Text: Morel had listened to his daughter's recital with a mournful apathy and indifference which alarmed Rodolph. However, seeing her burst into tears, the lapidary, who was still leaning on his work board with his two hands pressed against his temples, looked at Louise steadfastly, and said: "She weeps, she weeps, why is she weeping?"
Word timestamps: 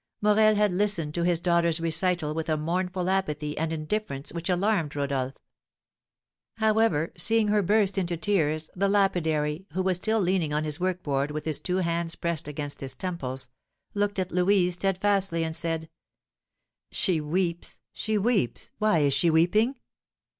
Morel 0.19 0.55
had 0.55 0.71
listened 0.71 1.13
to 1.13 1.21
his 1.21 1.39
daughter's 1.39 1.79
recital 1.79 2.33
with 2.33 2.49
a 2.49 2.57
mournful 2.57 3.07
apathy 3.07 3.55
and 3.55 3.71
indifference 3.71 4.33
which 4.33 4.49
alarmed 4.49 4.95
Rodolph. 4.95 5.35
However, 6.57 7.13
seeing 7.15 7.49
her 7.49 7.61
burst 7.61 7.99
into 7.99 8.17
tears, 8.17 8.71
the 8.75 8.89
lapidary, 8.89 9.67
who 9.73 9.83
was 9.83 9.97
still 9.97 10.19
leaning 10.19 10.53
on 10.53 10.63
his 10.63 10.79
work 10.79 11.03
board 11.03 11.29
with 11.29 11.45
his 11.45 11.59
two 11.59 11.77
hands 11.77 12.15
pressed 12.15 12.47
against 12.47 12.81
his 12.81 12.95
temples, 12.95 13.49
looked 13.93 14.17
at 14.17 14.31
Louise 14.31 14.73
steadfastly, 14.73 15.43
and 15.43 15.55
said: 15.55 15.87
"She 16.91 17.21
weeps, 17.21 17.79
she 17.93 18.17
weeps, 18.17 18.71
why 18.79 18.97
is 19.01 19.13
she 19.13 19.29
weeping?" 19.29 19.75